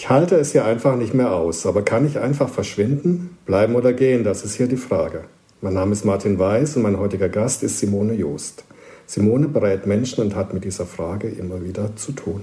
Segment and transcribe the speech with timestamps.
[0.00, 3.92] Ich halte es hier einfach nicht mehr aus, aber kann ich einfach verschwinden, bleiben oder
[3.92, 4.22] gehen?
[4.22, 5.24] Das ist hier die Frage.
[5.60, 8.62] Mein Name ist Martin Weiß und mein heutiger Gast ist Simone Joost.
[9.06, 12.42] Simone berät Menschen und hat mit dieser Frage immer wieder zu tun.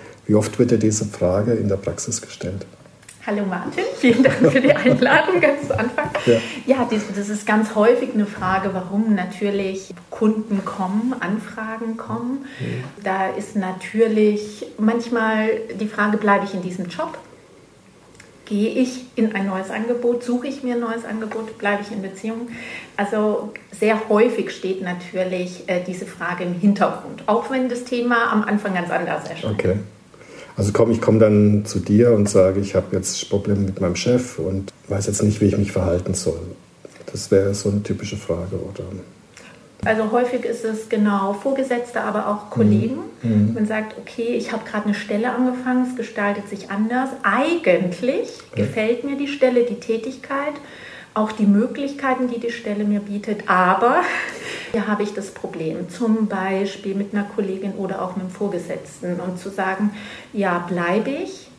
[0.27, 2.65] Wie oft wird dir diese Frage in der Praxis gestellt?
[3.25, 6.09] Hallo Martin, vielen Dank für die Einladung ganz zu Anfang.
[6.25, 12.45] Ja, ja das ist ganz häufig eine Frage, warum natürlich Kunden kommen, Anfragen kommen.
[12.59, 12.83] Mhm.
[13.03, 17.17] Da ist natürlich manchmal die Frage, bleibe ich in diesem Job?
[18.51, 22.01] gehe ich in ein neues Angebot, suche ich mir ein neues Angebot, bleibe ich in
[22.01, 22.49] Beziehung?
[22.97, 28.43] Also sehr häufig steht natürlich äh, diese Frage im Hintergrund, auch wenn das Thema am
[28.43, 29.53] Anfang ganz anders erscheint.
[29.53, 29.75] Okay.
[30.57, 33.95] Also komm, ich komme dann zu dir und sage, ich habe jetzt Probleme mit meinem
[33.95, 36.41] Chef und weiß jetzt nicht, wie ich mich verhalten soll.
[37.11, 38.83] Das wäre so eine typische Frage, oder?
[39.83, 42.97] Also häufig ist es genau Vorgesetzte, aber auch Kollegen.
[43.23, 43.31] Mhm.
[43.31, 43.53] mhm.
[43.53, 47.09] Man sagt, okay, ich habe gerade eine Stelle angefangen, es gestaltet sich anders.
[47.23, 48.63] Eigentlich ja.
[48.63, 50.53] gefällt mir die Stelle, die Tätigkeit,
[51.13, 53.49] auch die Möglichkeiten, die die Stelle mir bietet.
[53.49, 54.01] Aber
[54.71, 59.19] hier habe ich das Problem, zum Beispiel mit einer Kollegin oder auch mit einem Vorgesetzten
[59.19, 59.91] und zu sagen,
[60.33, 61.49] ja, bleibe ich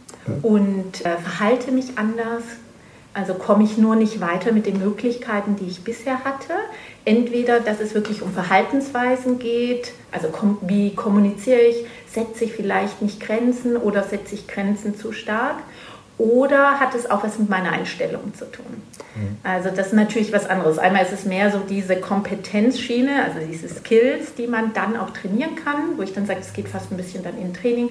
[0.43, 2.43] und äh, verhalte mich anders,
[3.15, 6.55] also komme ich nur nicht weiter mit den Möglichkeiten, die ich bisher hatte.
[7.05, 10.29] Entweder, dass es wirklich um Verhaltensweisen geht, also
[10.63, 15.57] wie kommuniziere ich, setze ich vielleicht nicht Grenzen oder setze ich Grenzen zu stark.
[16.19, 18.83] Oder hat es auch was mit meiner Einstellung zu tun?
[19.15, 19.37] Mhm.
[19.43, 20.79] Also das ist natürlich was anderes.
[20.79, 25.57] Einmal ist es mehr so diese Kompetenzschiene, also diese Skills, die man dann auch trainieren
[25.57, 27.91] kann, wo ich dann sage, es geht fast ein bisschen dann in Training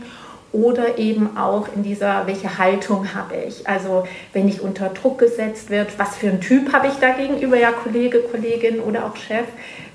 [0.53, 3.67] oder eben auch in dieser, welche Haltung habe ich?
[3.67, 7.57] Also wenn ich unter Druck gesetzt wird, was für ein Typ habe ich da gegenüber,
[7.57, 9.45] ja Kollege, Kollegin oder auch Chef,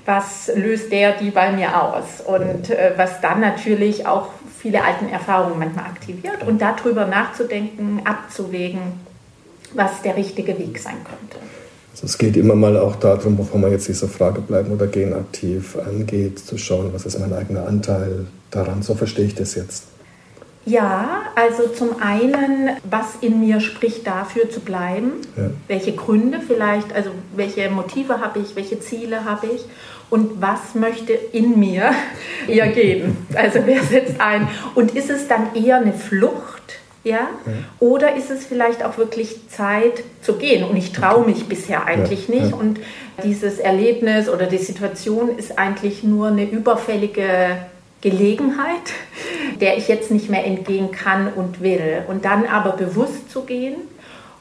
[0.05, 2.21] was löst der die bei mir aus?
[2.25, 8.81] Und äh, was dann natürlich auch viele alten Erfahrungen manchmal aktiviert und darüber nachzudenken, abzuwägen,
[9.73, 11.37] was der richtige Weg sein könnte.
[11.91, 15.13] Also es geht immer mal auch darum, bevor man jetzt diese Frage bleiben oder gehen
[15.13, 18.81] aktiv angeht, zu schauen, was ist mein eigener Anteil daran.
[18.81, 19.96] So verstehe ich das jetzt.
[20.67, 25.49] Ja, also zum einen, was in mir spricht dafür zu bleiben, ja.
[25.69, 29.63] welche Gründe vielleicht, also welche Motive habe ich, welche Ziele habe ich
[30.09, 31.91] und was möchte in mir
[32.49, 33.15] eher gehen.
[33.33, 36.79] Also wer setzt ein und ist es dann eher eine Flucht?
[37.05, 37.15] Ja?
[37.15, 37.29] ja?
[37.79, 40.65] Oder ist es vielleicht auch wirklich Zeit zu gehen?
[40.65, 42.41] Und ich traue mich bisher eigentlich ja.
[42.41, 42.53] nicht.
[42.53, 42.81] Und
[43.23, 47.57] dieses Erlebnis oder die Situation ist eigentlich nur eine überfällige
[48.01, 48.93] Gelegenheit,
[49.59, 52.03] der ich jetzt nicht mehr entgehen kann und will.
[52.07, 53.75] Und dann aber bewusst zu gehen.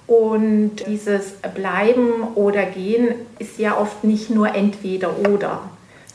[0.06, 3.08] Und dieses Bleiben oder Gehen
[3.40, 5.62] ist ja oft nicht nur entweder oder,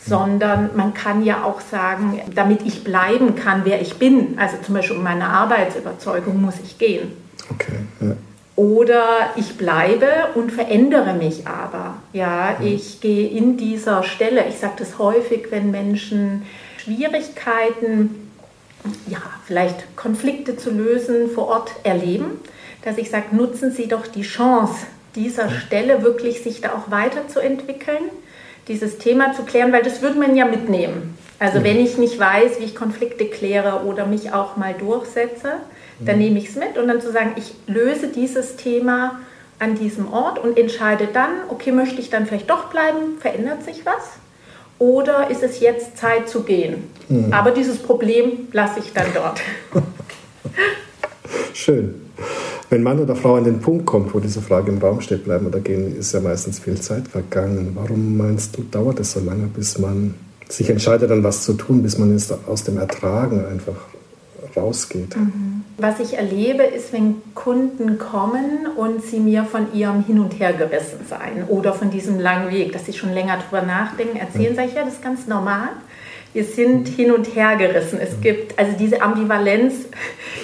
[0.07, 4.75] sondern man kann ja auch sagen, damit ich bleiben kann, wer ich bin, also zum
[4.75, 7.11] Beispiel um meine Arbeitsüberzeugung muss ich gehen.
[7.49, 7.79] Okay.
[7.99, 8.15] Ja.
[8.55, 9.03] Oder
[9.35, 11.95] ich bleibe und verändere mich aber.
[12.13, 16.43] Ja, ich gehe in dieser Stelle, ich sage das häufig, wenn Menschen
[16.83, 18.31] Schwierigkeiten,
[19.07, 22.39] ja, vielleicht Konflikte zu lösen vor Ort erleben,
[22.83, 28.03] dass ich sage, nutzen Sie doch die Chance dieser Stelle wirklich sich da auch weiterzuentwickeln,
[28.67, 31.17] dieses Thema zu klären, weil das würde man ja mitnehmen.
[31.37, 35.53] Also wenn ich nicht weiß, wie ich Konflikte kläre oder mich auch mal durchsetze,
[35.99, 39.19] dann nehme ich es mit und dann zu sagen, ich löse dieses Thema
[39.59, 43.85] an diesem Ort und entscheide dann, okay, möchte ich dann vielleicht doch bleiben, verändert sich
[43.85, 44.17] was?
[44.81, 46.85] Oder ist es jetzt Zeit zu gehen?
[47.07, 47.31] Mhm.
[47.31, 49.39] Aber dieses Problem lasse ich dann dort.
[51.53, 51.93] Schön.
[52.71, 55.45] Wenn Mann oder Frau an den Punkt kommt, wo diese Frage im Raum steht, bleiben
[55.45, 57.73] oder gehen, ist ja meistens viel Zeit vergangen.
[57.75, 60.15] Warum meinst du, dauert es so lange, bis man
[60.49, 63.75] sich entscheidet, dann was zu tun, bis man aus dem Ertragen einfach
[64.55, 65.15] rausgeht?
[65.15, 65.60] Mhm.
[65.77, 70.99] Was ich erlebe, ist, wenn Kunden kommen und sie mir von ihrem Hin- und Hergerissen
[71.07, 74.75] sein oder von diesem langen Weg, dass sie schon länger drüber nachdenken, erzählen, sage ich,
[74.75, 75.69] ja, das ist ganz normal.
[76.33, 77.99] Wir sind hin und her gerissen.
[77.99, 79.73] Es gibt, also diese Ambivalenz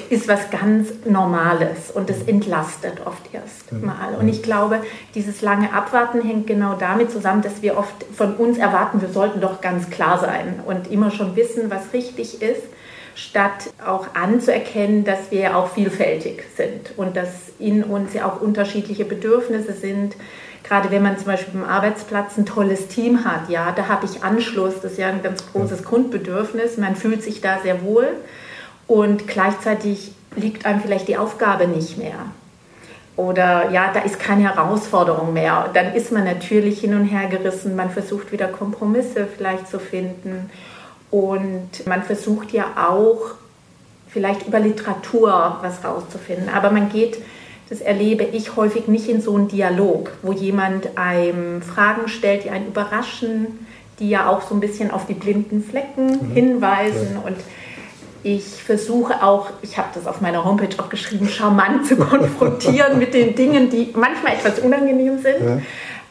[0.09, 4.15] ist was ganz Normales und es entlastet oft erst mal.
[4.19, 4.81] Und ich glaube,
[5.15, 9.39] dieses lange Abwarten hängt genau damit zusammen, dass wir oft von uns erwarten, wir sollten
[9.39, 12.63] doch ganz klar sein und immer schon wissen, was richtig ist,
[13.17, 17.29] statt auch anzuerkennen, dass wir auch vielfältig sind und dass
[17.59, 20.15] in uns ja auch unterschiedliche Bedürfnisse sind
[20.67, 24.23] gerade wenn man zum Beispiel am Arbeitsplatz ein tolles Team hat, ja, da habe ich
[24.23, 28.07] Anschluss, das ist ja ein ganz großes Grundbedürfnis, man fühlt sich da sehr wohl
[28.85, 32.17] und gleichzeitig liegt einem vielleicht die Aufgabe nicht mehr.
[33.15, 35.71] Oder ja, da ist keine Herausforderung mehr.
[35.73, 40.51] Dann ist man natürlich hin und her gerissen, man versucht wieder Kompromisse vielleicht zu finden
[41.11, 43.35] und man versucht ja auch
[44.07, 46.49] vielleicht über Literatur was rauszufinden.
[46.49, 47.17] Aber man geht
[47.69, 52.49] das erlebe ich häufig nicht in so einem Dialog, wo jemand einem Fragen stellt, die
[52.49, 53.65] einen überraschen,
[53.99, 56.31] die ja auch so ein bisschen auf die blinden Flecken mhm.
[56.33, 57.15] hinweisen.
[57.15, 57.27] Ja.
[57.27, 57.37] Und
[58.23, 63.13] ich versuche auch, ich habe das auf meiner Homepage auch geschrieben, charmant zu konfrontieren mit
[63.13, 65.45] den Dingen, die manchmal etwas unangenehm sind.
[65.45, 65.61] Ja.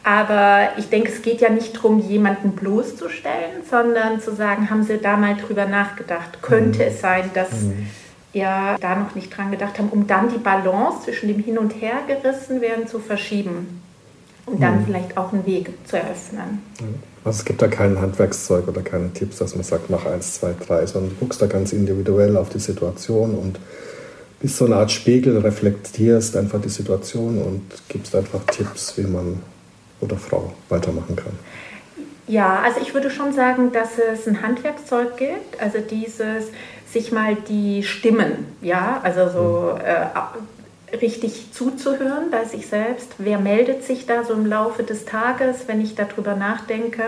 [0.07, 4.99] Aber ich denke, es geht ja nicht darum, jemanden bloßzustellen, sondern zu sagen, haben Sie
[4.99, 6.41] da mal drüber nachgedacht?
[6.41, 6.87] Könnte mhm.
[6.87, 7.87] es sein, dass mhm
[8.37, 11.71] ja da noch nicht dran gedacht haben, um dann die Balance zwischen dem Hin und
[11.81, 13.81] Her gerissen werden zu verschieben
[14.45, 14.85] und dann mhm.
[14.85, 16.61] vielleicht auch einen Weg zu eröffnen.
[17.25, 20.53] Also es gibt da kein Handwerkszeug oder keine Tipps, dass man sagt, mach eins, zwei,
[20.65, 23.59] drei, sondern du guckst da ganz individuell auf die Situation und
[24.39, 29.41] bist so eine Art Spiegel, reflektierst einfach die Situation und gibst einfach Tipps, wie man
[30.01, 31.33] oder Frau weitermachen kann.
[32.27, 35.61] Ja, also ich würde schon sagen, dass es ein Handwerkszeug gibt.
[35.61, 36.47] Also dieses,
[36.91, 39.81] sich mal die Stimmen, ja, also so mhm.
[39.81, 43.13] äh, richtig zuzuhören bei sich selbst.
[43.17, 47.03] Wer meldet sich da so im Laufe des Tages, wenn ich darüber nachdenke?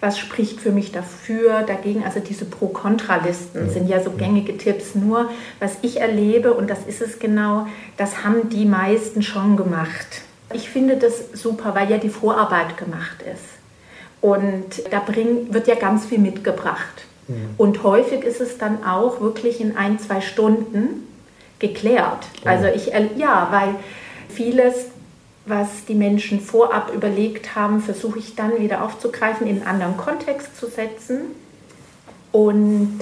[0.00, 2.04] Was spricht für mich dafür, dagegen?
[2.04, 4.94] Also diese Pro-Kontra-Listen sind ja so gängige Tipps.
[4.94, 7.66] Nur was ich erlebe, und das ist es genau,
[7.98, 10.22] das haben die meisten schon gemacht.
[10.52, 13.44] Ich finde das super, weil ja die Vorarbeit gemacht ist.
[14.20, 17.04] Und da bring, wird ja ganz viel mitgebracht.
[17.58, 21.06] Und häufig ist es dann auch wirklich in ein, zwei Stunden
[21.58, 22.26] geklärt.
[22.44, 22.48] Oh.
[22.48, 23.74] Also ich, ja, weil
[24.28, 24.86] vieles,
[25.46, 30.56] was die Menschen vorab überlegt haben, versuche ich dann wieder aufzugreifen, in einen anderen Kontext
[30.58, 31.20] zu setzen.
[32.32, 32.98] Und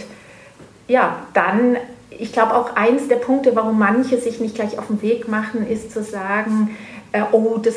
[0.88, 1.76] ja, dann,
[2.10, 5.66] ich glaube auch eins der Punkte, warum manche sich nicht gleich auf den Weg machen,
[5.66, 6.76] ist zu sagen,
[7.18, 7.74] äh, oh, das,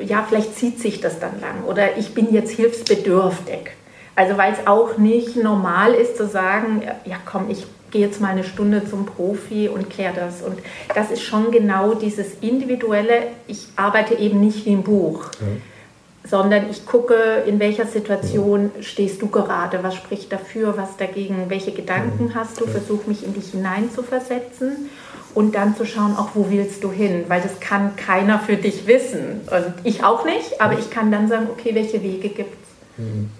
[0.00, 3.70] ja, vielleicht zieht sich das dann lang oder ich bin jetzt hilfsbedürftig.
[4.14, 8.28] Also weil es auch nicht normal ist zu sagen, ja komm, ich gehe jetzt mal
[8.28, 10.42] eine Stunde zum Profi und kläre das.
[10.42, 10.58] Und
[10.94, 13.28] das ist schon genau dieses Individuelle.
[13.46, 16.28] Ich arbeite eben nicht wie ein Buch, ja.
[16.28, 18.82] sondern ich gucke, in welcher Situation ja.
[18.82, 22.34] stehst du gerade, was spricht dafür, was dagegen, welche Gedanken ja.
[22.36, 24.88] hast du, versuch mich in dich hineinzuversetzen
[25.34, 28.86] und dann zu schauen, auch wo willst du hin, weil das kann keiner für dich
[28.86, 32.98] wissen und ich auch nicht, aber ich kann dann sagen, okay, welche Wege gibt es.
[33.04, 33.30] Mhm.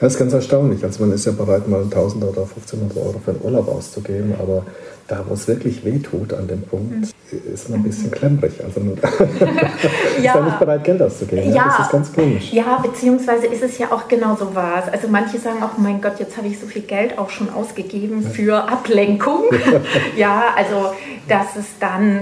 [0.00, 0.82] Das ist ganz erstaunlich.
[0.82, 4.64] Also man ist ja bereit, mal 1000 oder 1500 Euro für einen Urlaub auszugeben, aber
[5.06, 7.14] da, wo es wirklich wehtut an dem Punkt.
[7.32, 8.52] Ist man ein bisschen klemmrig.
[8.62, 9.26] Also ja.
[10.16, 11.52] ist ja nicht bereit, Geld auszugeben.
[11.52, 11.64] Ja.
[11.64, 12.52] Das ist ganz komisch.
[12.52, 14.88] Ja, beziehungsweise ist es ja auch genau so was.
[14.92, 18.22] Also manche sagen auch, mein Gott, jetzt habe ich so viel Geld auch schon ausgegeben
[18.22, 19.44] für Ablenkung.
[20.16, 20.92] ja, also
[21.28, 22.20] dass es dann,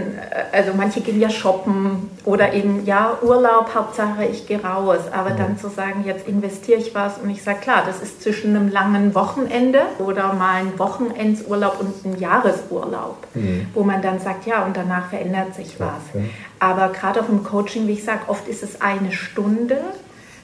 [0.52, 5.00] also manche gehen ja shoppen oder eben, ja, Urlaub, Hauptsache ich gehe raus.
[5.12, 5.38] Aber mhm.
[5.38, 8.70] dann zu sagen, jetzt investiere ich was und ich sage, klar, das ist zwischen einem
[8.70, 13.66] langen Wochenende oder mal ein Wochenendsurlaub und ein Jahresurlaub, mhm.
[13.74, 16.02] wo man dann sagt, ja, und danach verändert sich was.
[16.12, 16.24] Okay.
[16.58, 19.80] Aber gerade auch im Coaching, wie ich sage, oft ist es eine Stunde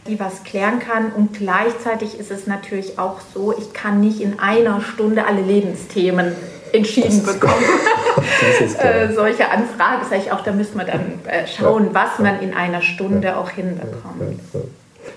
[0.07, 1.13] die was klären kann.
[1.13, 6.33] Und gleichzeitig ist es natürlich auch so, ich kann nicht in einer Stunde alle Lebensthemen
[6.73, 7.55] entschieden bekommen.
[8.79, 12.53] äh, solche Anfragen sage ich auch, da müssen wir dann äh, schauen, was man in
[12.53, 14.41] einer Stunde auch hinbekommt.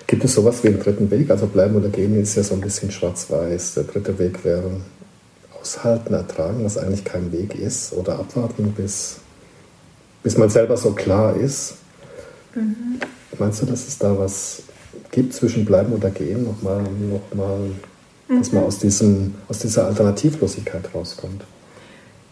[0.06, 1.30] Gibt es sowas wie einen dritten Weg?
[1.30, 3.74] Also bleiben oder gehen ist ja so ein bisschen schwarz-weiß.
[3.74, 4.80] Der dritte Weg wäre
[5.60, 9.18] aushalten, ertragen, was eigentlich kein Weg ist, oder abwarten, bis,
[10.22, 11.76] bis man selber so klar ist.
[12.54, 13.00] Mhm.
[13.38, 14.62] Meinst du, dass es da was
[15.10, 16.44] gibt zwischen Bleiben oder Gehen?
[16.44, 17.58] Nochmal, nochmal,
[18.28, 18.38] mhm.
[18.38, 18.68] dass man mhm.
[18.68, 21.44] aus, diesem, aus dieser Alternativlosigkeit rauskommt?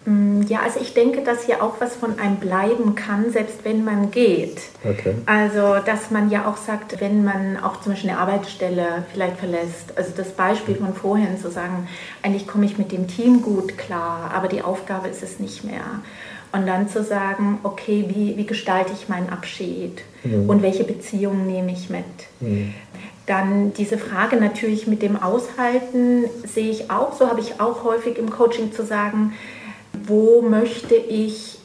[0.06, 3.84] Mm, ja, also ich denke, dass hier auch was von einem bleiben kann, selbst wenn
[3.84, 4.60] man geht.
[4.84, 5.16] Okay.
[5.26, 9.96] Also, dass man ja auch sagt, wenn man auch zum Beispiel eine Arbeitsstelle vielleicht verlässt.
[9.96, 11.88] Also das Beispiel von vorhin zu sagen,
[12.22, 15.82] eigentlich komme ich mit dem Team gut klar, aber die Aufgabe ist es nicht mehr.
[16.52, 20.48] Und dann zu sagen, okay, wie, wie gestalte ich meinen Abschied mhm.
[20.48, 22.04] und welche Beziehungen nehme ich mit?
[22.40, 22.72] Mhm.
[23.26, 28.18] Dann diese Frage natürlich mit dem Aushalten sehe ich auch, so habe ich auch häufig
[28.18, 29.32] im Coaching zu sagen,
[29.92, 31.55] wo möchte ich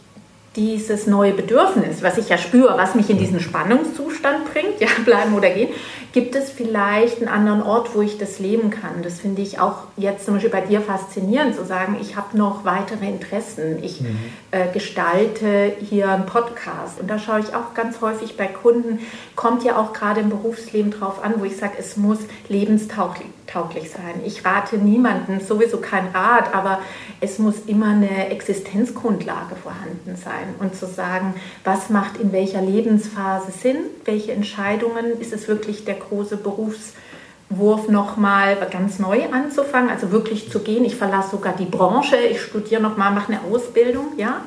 [0.56, 5.34] dieses neue Bedürfnis, was ich ja spüre, was mich in diesen Spannungszustand bringt, ja, bleiben
[5.34, 5.70] oder gehen,
[6.12, 9.02] gibt es vielleicht einen anderen Ort, wo ich das leben kann.
[9.02, 12.66] Das finde ich auch jetzt zum Beispiel bei dir faszinierend, zu sagen, ich habe noch
[12.66, 13.82] weitere Interessen.
[13.82, 14.18] Ich mhm.
[14.52, 17.00] äh, gestalte hier einen Podcast.
[17.00, 19.00] Und da schaue ich auch ganz häufig bei Kunden,
[19.38, 24.22] kommt ja auch gerade im Berufsleben drauf an, wo ich sage, es muss lebenstauglich sein.
[24.26, 26.80] Ich rate niemandem, sowieso kein Rat, aber
[27.20, 30.56] es muss immer eine Existenzgrundlage vorhanden sein.
[30.60, 35.96] Und zu sagen, was macht in welcher Lebensphase Sinn, welche Entscheidungen, ist es wirklich der
[35.96, 40.86] große Berufswurf nochmal ganz neu anzufangen, also wirklich zu gehen.
[40.86, 44.42] Ich verlasse sogar die Branche, ich studiere nochmal, mache eine Ausbildung, ja.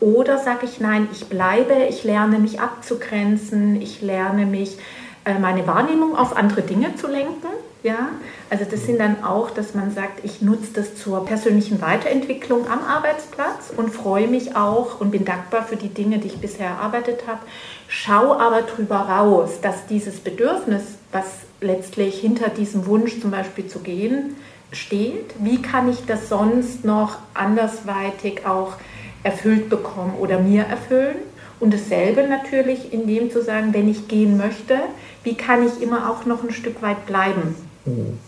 [0.00, 4.78] Oder sage ich nein, ich bleibe, ich lerne mich abzugrenzen, ich lerne mich,
[5.24, 7.48] äh, meine Wahrnehmung auf andere Dinge zu lenken.
[7.88, 8.10] Ja,
[8.50, 12.80] also das sind dann auch, dass man sagt, ich nutze das zur persönlichen Weiterentwicklung am
[12.84, 17.26] Arbeitsplatz und freue mich auch und bin dankbar für die Dinge, die ich bisher erarbeitet
[17.26, 17.40] habe.
[17.88, 21.24] Schau aber drüber raus, dass dieses Bedürfnis, was
[21.62, 24.36] letztlich hinter diesem Wunsch zum Beispiel zu gehen
[24.70, 28.74] steht, wie kann ich das sonst noch andersweitig auch
[29.22, 31.16] erfüllt bekommen oder mir erfüllen?
[31.58, 34.78] Und dasselbe natürlich in dem zu sagen, wenn ich gehen möchte,
[35.24, 37.67] wie kann ich immer auch noch ein Stück weit bleiben?
[37.88, 38.18] Mhm.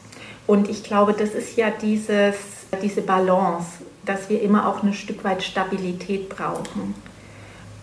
[0.47, 2.35] Und ich glaube, das ist ja dieses,
[2.83, 3.69] diese Balance,
[4.05, 6.95] dass wir immer auch ein Stück weit Stabilität brauchen.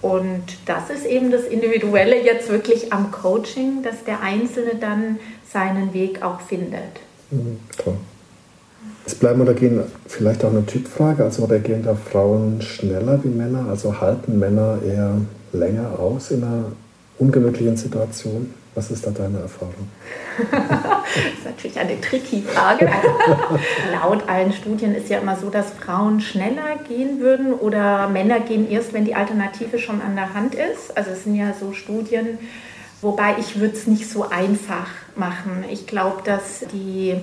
[0.01, 5.19] Und das ist eben das Individuelle jetzt wirklich am Coaching, dass der Einzelne dann
[5.51, 6.99] seinen Weg auch findet.
[7.31, 7.97] Mhm, toll.
[9.05, 11.23] Ist Bleiben oder Gehen vielleicht auch eine Typfrage?
[11.23, 13.67] Also reagieren da Frauen schneller wie Männer?
[13.69, 15.21] Also halten Männer eher
[15.53, 16.65] länger aus in einer
[17.19, 18.53] ungemütlichen Situation?
[18.75, 19.87] Was ist da deine Erfahrung?
[20.51, 22.87] das ist natürlich eine tricky Frage.
[23.91, 28.69] Laut allen Studien ist ja immer so, dass Frauen schneller gehen würden oder Männer gehen
[28.69, 30.95] erst, wenn die Alternative schon an der Hand ist.
[30.95, 32.37] Also es sind ja so Studien,
[33.01, 35.65] wobei ich würde es nicht so einfach machen.
[35.71, 37.15] Ich glaube, dass die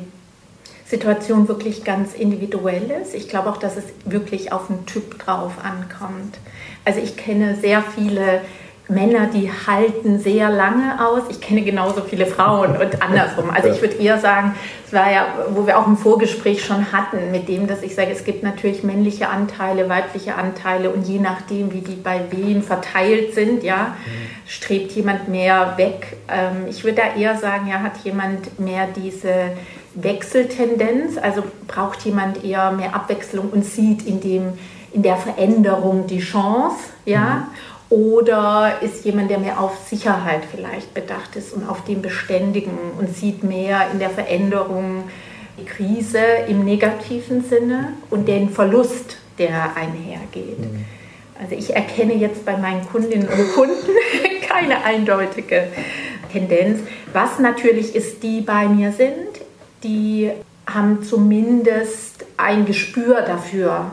[0.86, 3.14] Situation wirklich ganz individuell ist.
[3.14, 6.38] Ich glaube auch, dass es wirklich auf den Typ drauf ankommt.
[6.84, 8.42] Also ich kenne sehr viele
[8.88, 11.22] Männer, die halten sehr lange aus.
[11.30, 13.48] Ich kenne genauso viele Frauen und andersrum.
[13.48, 14.54] Also ich würde eher sagen,
[14.86, 18.10] es war ja, wo wir auch ein Vorgespräch schon hatten, mit dem, dass ich sage,
[18.10, 23.32] es gibt natürlich männliche Anteile, weibliche Anteile und je nachdem, wie die bei wem verteilt
[23.32, 23.96] sind, ja,
[24.46, 26.18] strebt jemand mehr weg.
[26.28, 29.52] Ähm, ich würde da eher sagen, ja, hat jemand mehr diese
[29.94, 34.58] Wechseltendenz, also braucht jemand eher mehr Abwechslung und sieht in dem
[34.92, 37.48] in der Veränderung die Chance, ja.
[37.48, 42.76] Mhm oder ist jemand, der mehr auf Sicherheit vielleicht bedacht ist und auf dem Beständigen
[42.98, 45.04] und sieht mehr in der Veränderung
[45.60, 50.58] die Krise im negativen Sinne und den Verlust, der einhergeht.
[50.58, 50.84] Mhm.
[51.40, 53.90] Also ich erkenne jetzt bei meinen Kundinnen und Kunden
[54.48, 55.68] keine eindeutige
[56.32, 56.80] Tendenz.
[57.12, 59.28] Was natürlich ist, die bei mir sind,
[59.84, 60.32] die
[60.66, 63.92] haben zumindest ein Gespür dafür,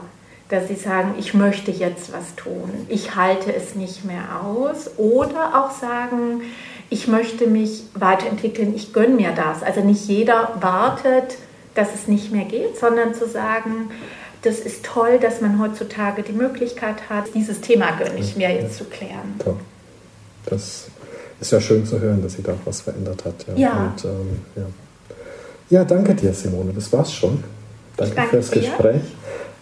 [0.51, 4.91] dass sie sagen, ich möchte jetzt was tun, ich halte es nicht mehr aus.
[4.97, 6.41] Oder auch sagen,
[6.89, 9.63] ich möchte mich weiterentwickeln, ich gönne mir das.
[9.63, 11.37] Also nicht jeder wartet,
[11.73, 13.91] dass es nicht mehr geht, sondern zu sagen,
[14.41, 18.75] das ist toll, dass man heutzutage die Möglichkeit hat, dieses Thema gönne ich mir jetzt
[18.75, 19.35] zu klären.
[19.39, 19.55] Toll.
[20.47, 20.87] Das
[21.39, 23.45] ist ja schön zu hören, dass sich da auch was verändert hat.
[23.47, 23.55] Ja.
[23.55, 23.85] ja.
[23.85, 24.63] Und, ähm, ja.
[25.69, 25.85] ja.
[25.85, 26.73] danke dir, Simone.
[26.73, 27.41] Das war's schon.
[27.95, 28.61] Danke, danke fürs dir.
[28.61, 29.01] Gespräch.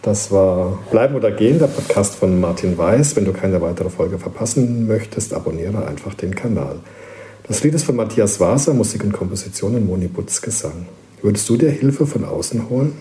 [0.01, 3.18] Das war Bleiben oder Gehen, der Podcast von Martin Weiß.
[3.18, 6.79] Wenn du keine weitere Folge verpassen möchtest, abonniere einfach den Kanal.
[7.44, 10.86] Das Lied ist von Matthias Waser, Musik und Komposition und Moni Butz Gesang.
[11.22, 12.94] Würdest du dir Hilfe von außen holen?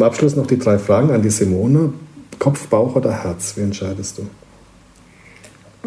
[0.00, 1.92] Zum Abschluss noch die drei Fragen an die Simone.
[2.38, 3.52] Kopf, Bauch oder Herz?
[3.56, 4.26] Wie entscheidest du?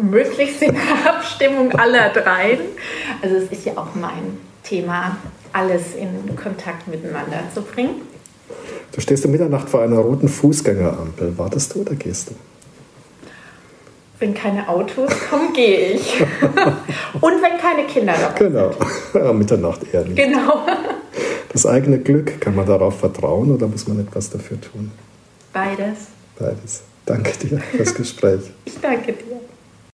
[0.00, 2.60] Möglichst in der Abstimmung aller dreien.
[3.20, 5.16] Also es ist ja auch mein Thema,
[5.52, 8.02] alles in Kontakt miteinander zu bringen.
[8.92, 11.36] Du stehst um Mitternacht vor einer roten Fußgängerampel.
[11.36, 12.34] Wartest du oder gehst du?
[14.20, 16.20] Wenn keine Autos kommen, gehe ich.
[17.20, 18.70] Und wenn keine Kinder dabei Genau,
[19.12, 20.14] ja, Mitternacht eher nicht.
[20.14, 20.66] Genau.
[21.54, 24.90] Das eigene Glück, kann man darauf vertrauen oder muss man etwas dafür tun?
[25.52, 26.08] Beides.
[26.36, 26.82] Beides.
[27.06, 28.40] Danke dir fürs Gespräch.
[28.64, 29.33] Ich danke dir.